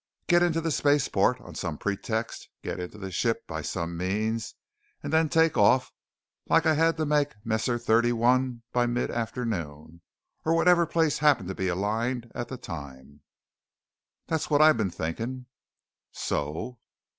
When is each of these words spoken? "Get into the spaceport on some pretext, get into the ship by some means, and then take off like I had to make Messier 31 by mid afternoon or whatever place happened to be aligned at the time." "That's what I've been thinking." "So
"Get 0.25 0.41
into 0.41 0.61
the 0.61 0.71
spaceport 0.71 1.39
on 1.41 1.53
some 1.53 1.77
pretext, 1.77 2.49
get 2.63 2.79
into 2.79 2.97
the 2.97 3.11
ship 3.11 3.45
by 3.45 3.61
some 3.61 3.95
means, 3.95 4.55
and 5.03 5.13
then 5.13 5.29
take 5.29 5.57
off 5.57 5.91
like 6.49 6.65
I 6.65 6.73
had 6.73 6.97
to 6.97 7.05
make 7.05 7.35
Messier 7.45 7.77
31 7.77 8.63
by 8.73 8.87
mid 8.87 9.11
afternoon 9.11 10.01
or 10.43 10.55
whatever 10.55 10.87
place 10.87 11.19
happened 11.19 11.49
to 11.49 11.53
be 11.53 11.67
aligned 11.67 12.31
at 12.33 12.47
the 12.47 12.57
time." 12.57 13.21
"That's 14.25 14.49
what 14.49 14.59
I've 14.59 14.77
been 14.77 14.89
thinking." 14.89 15.45
"So 16.11 16.79